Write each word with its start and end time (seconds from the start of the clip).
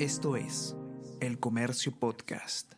Esto 0.00 0.34
es 0.34 0.74
El 1.20 1.38
Comercio 1.38 1.92
Podcast. 1.96 2.72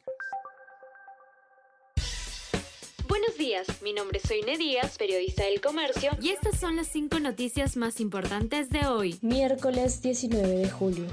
Buenos 3.09 3.39
días, 3.39 3.67
mi 3.83 3.95
nombre 3.95 4.19
es 4.23 4.29
Soine 4.29 4.59
Díaz, 4.59 4.99
periodista 4.99 5.45
del 5.45 5.63
Comercio, 5.63 6.11
y 6.21 6.29
estas 6.29 6.61
son 6.61 6.77
las 6.77 6.89
cinco 6.89 7.19
noticias 7.19 7.79
más 7.79 8.01
importantes 8.01 8.69
de 8.69 8.87
hoy, 8.87 9.19
miércoles 9.23 10.03
19 10.03 10.47
de 10.47 10.71
julio. 10.71 11.07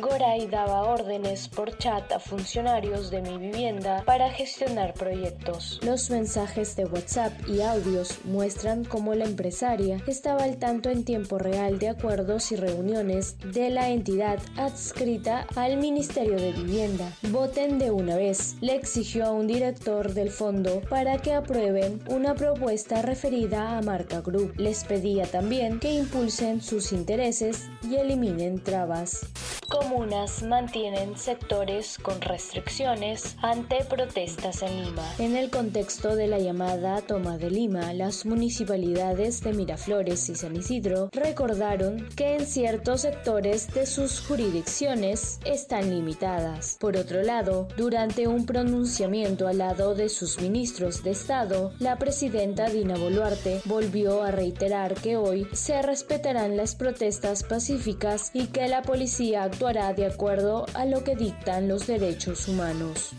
Goray 0.00 0.46
daba 0.46 0.82
órdenes 0.82 1.48
por 1.48 1.76
chat 1.76 2.12
a 2.12 2.20
funcionarios 2.20 3.10
de 3.10 3.20
mi 3.20 3.36
vivienda 3.36 4.04
para 4.06 4.30
gestionar 4.30 4.94
proyectos. 4.94 5.80
Los 5.82 6.08
mensajes 6.10 6.76
de 6.76 6.84
WhatsApp 6.84 7.32
y 7.48 7.62
audios 7.62 8.20
muestran 8.24 8.84
cómo 8.84 9.16
la 9.16 9.24
empresaria 9.24 10.00
estaba 10.06 10.44
al 10.44 10.58
tanto 10.58 10.88
en 10.88 11.04
tiempo 11.04 11.36
real 11.38 11.80
de 11.80 11.88
acuerdos 11.88 12.52
y 12.52 12.56
reuniones 12.56 13.38
de 13.40 13.70
la 13.70 13.90
entidad 13.90 14.38
adscrita 14.56 15.48
al 15.56 15.78
Ministerio 15.78 16.36
de 16.36 16.52
Vivienda. 16.52 17.12
Voten 17.32 17.80
de 17.80 17.90
una 17.90 18.14
vez, 18.14 18.54
le 18.60 18.76
exigió 18.76 19.26
a 19.26 19.32
un 19.32 19.48
director 19.48 20.14
del 20.14 20.30
fondo 20.30 20.80
para 20.88 21.18
que 21.18 21.32
aprueben 21.34 22.04
una 22.08 22.36
propuesta 22.36 23.02
referida 23.02 23.76
a 23.76 23.82
Marca 23.82 24.20
Group. 24.20 24.52
Les 24.58 24.84
pedía 24.84 25.26
también 25.26 25.80
que 25.80 25.90
impulsen 25.90 26.60
sus 26.60 26.92
intereses 26.92 27.68
y 27.82 27.96
eliminen 27.96 28.62
trabas 28.62 29.26
comunas 29.68 30.42
mantienen 30.42 31.16
sectores 31.18 31.98
con 31.98 32.20
restricciones 32.22 33.36
ante 33.42 33.84
protestas 33.84 34.62
en 34.62 34.84
Lima. 34.84 35.04
En 35.18 35.36
el 35.36 35.50
contexto 35.50 36.16
de 36.16 36.26
la 36.26 36.38
llamada 36.38 37.02
toma 37.02 37.36
de 37.36 37.50
Lima, 37.50 37.92
las 37.92 38.24
municipalidades 38.24 39.42
de 39.42 39.52
Miraflores 39.52 40.28
y 40.30 40.34
San 40.34 40.56
Isidro 40.56 41.10
recordaron 41.12 42.08
que 42.16 42.36
en 42.36 42.46
ciertos 42.46 43.02
sectores 43.02 43.72
de 43.74 43.84
sus 43.84 44.20
jurisdicciones 44.26 45.38
están 45.44 45.90
limitadas. 45.90 46.78
Por 46.80 46.96
otro 46.96 47.22
lado, 47.22 47.68
durante 47.76 48.26
un 48.26 48.46
pronunciamiento 48.46 49.48
al 49.48 49.58
lado 49.58 49.94
de 49.94 50.08
sus 50.08 50.40
ministros 50.40 51.02
de 51.02 51.10
Estado, 51.10 51.72
la 51.78 51.96
presidenta 51.96 52.70
Dina 52.70 52.96
Boluarte 52.96 53.60
volvió 53.66 54.22
a 54.22 54.30
reiterar 54.30 54.94
que 54.94 55.18
hoy 55.18 55.46
se 55.52 55.82
respetarán 55.82 56.56
las 56.56 56.74
protestas 56.74 57.42
pacíficas 57.42 58.30
y 58.32 58.46
que 58.46 58.66
la 58.68 58.80
policía 58.80 59.50
actuará 59.58 59.92
de 59.92 60.06
acuerdo 60.06 60.66
a 60.74 60.84
lo 60.84 61.02
que 61.02 61.16
dictan 61.16 61.66
los 61.66 61.88
derechos 61.88 62.46
humanos. 62.46 63.10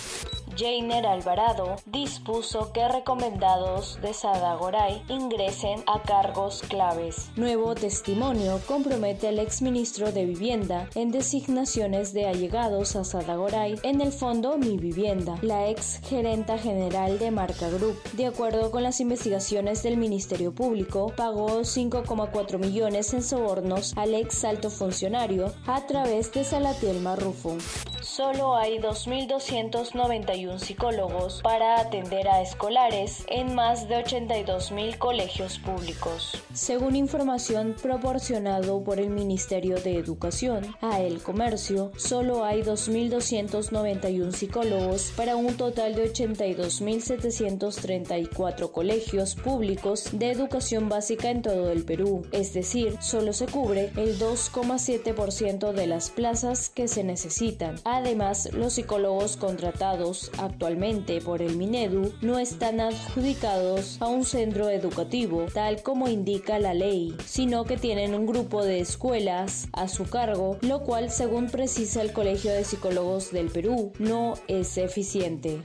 Jainer 0.60 1.06
Alvarado 1.06 1.78
dispuso 1.86 2.74
que 2.74 2.86
recomendados 2.86 3.98
de 4.02 4.14
Sada 4.14 4.56
Goray 4.56 5.02
ingresen 5.08 5.82
a 5.88 6.02
cargos 6.02 6.64
claves. 6.64 7.30
Nuevo 7.38 7.76
testimonio 7.76 8.60
compromete 8.68 9.30
al 9.30 9.40
exministro 9.40 10.12
de 10.12 10.26
Vivienda 10.26 10.90
en 10.96 11.12
designaciones 11.12 12.12
de 12.12 12.28
allegados 12.28 12.98
a 12.98 13.06
Sada 13.06 13.38
Goray 13.38 13.76
en 13.84 14.02
el 14.02 14.12
fondo 14.12 14.58
Mi 14.58 14.76
Vivienda, 14.76 15.38
la 15.42 15.70
ex 15.70 16.02
gerenta 16.04 16.58
general 16.58 17.20
de 17.20 17.32
Marca 17.32 17.70
Group. 17.70 17.96
De 18.12 18.26
acuerdo 18.26 18.70
con 18.70 18.84
las 18.84 19.00
investigaciones 19.00 19.82
del 19.82 19.96
Ministerio 19.96 20.54
Público, 20.54 21.14
pagó 21.16 21.62
5,4 21.62 22.58
millones 22.58 23.14
en 23.14 23.24
sobornos 23.24 23.94
al 23.96 24.14
ex 24.14 24.44
alto 24.44 24.70
funcionario 24.70 25.54
a 25.66 25.86
través 25.88 26.34
de 26.34 26.44
Salatiel 26.44 27.00
Marrufo. 27.00 27.56
Solo 28.02 28.56
hay 28.56 28.80
2.291 28.80 30.60
psicólogos 30.60 31.42
para 31.44 31.82
atender 31.82 32.30
a 32.30 32.42
escolares 32.42 33.26
en 33.28 33.54
más 33.56 33.90
de 33.90 33.98
82 33.98 34.72
mil 34.72 34.98
colegios 34.98 35.60
públicos. 35.60 36.42
Según 36.54 36.96
información 36.96 37.76
proporcionado 37.82 38.82
por 38.84 39.00
el 39.00 39.10
Ministerio 39.10 39.82
de 39.82 39.98
Educación 39.98 40.78
a 40.82 41.02
El 41.02 41.22
Comercio, 41.22 41.92
solo 41.98 42.46
hay 42.46 42.62
2.291 42.62 44.32
psicólogos 44.32 45.12
para 45.18 45.36
un 45.36 45.58
total 45.58 45.96
de 45.96 46.14
82.734 46.14 48.72
colegios 48.72 49.36
públicos 49.36 50.12
de 50.14 50.32
educación 50.32 50.88
básica 50.88 51.30
en 51.30 51.42
todo 51.42 51.70
el 51.72 51.84
Perú. 51.84 52.26
Es 52.32 52.54
decir, 52.54 52.96
solo 53.02 53.34
se 53.34 53.48
cubre 53.48 53.92
el 53.98 54.18
2,7% 54.20 55.74
de 55.74 55.88
las 55.88 56.10
plazas 56.10 56.70
que 56.70 56.88
se 56.88 57.04
necesitan. 57.04 57.76
Además, 58.00 58.48
los 58.54 58.74
psicólogos 58.74 59.36
contratados 59.36 60.32
actualmente 60.38 61.20
por 61.20 61.42
el 61.42 61.58
Minedu 61.58 62.14
no 62.22 62.40
están 62.40 62.80
adjudicados 62.80 63.98
a 64.00 64.08
un 64.08 64.24
centro 64.24 64.70
educativo, 64.70 65.48
tal 65.54 65.84
como 65.84 66.08
indica 66.08 66.60
la 66.60 66.74
ley, 66.74 67.14
sino 67.26 67.66
que 67.66 67.76
tienen 67.76 68.16
un 68.16 68.26
grupo 68.26 68.64
de 68.64 68.80
escuelas 68.80 69.68
a 69.74 69.90
su 69.90 70.06
cargo, 70.06 70.58
lo 70.62 70.84
cual, 70.84 71.12
según 71.12 71.48
precisa 71.48 72.02
el 72.02 72.14
Colegio 72.14 72.54
de 72.54 72.64
Psicólogos 72.64 73.32
del 73.34 73.50
Perú, 73.50 73.92
no 74.00 74.36
es 74.48 74.78
eficiente 74.78 75.62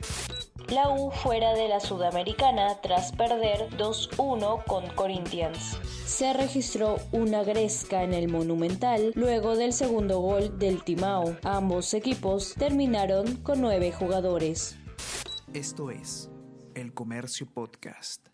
la 0.71 0.91
U 0.91 1.11
fuera 1.11 1.55
de 1.55 1.69
la 1.69 1.81
Sudamericana 1.81 2.81
tras 2.81 3.13
perder 3.13 3.69
2-1 3.77 4.65
con 4.65 4.87
Corinthians. 4.95 5.79
Se 6.07 6.33
registró 6.33 6.97
una 7.13 7.43
gresca 7.43 8.03
en 8.03 8.15
el 8.15 8.29
Monumental 8.29 9.13
luego 9.15 9.57
del 9.57 9.73
segundo 9.73 10.21
gol 10.21 10.59
del 10.59 10.83
Timao. 10.83 11.37
Ambos 11.43 11.95
equipos 11.95 12.55
terminaron 12.55 13.37
con 13.37 13.61
nueve 13.61 13.93
jugadores. 13.93 14.77
Esto 15.53 15.91
es 15.91 16.31
El 16.75 16.93
Comercio 16.95 17.47
Podcast. 17.47 18.34